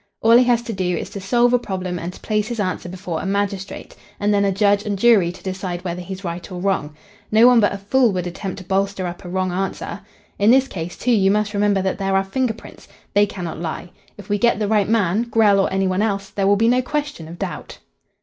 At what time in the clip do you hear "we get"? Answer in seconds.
14.27-14.57